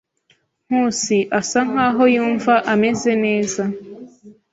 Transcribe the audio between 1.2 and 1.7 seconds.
asa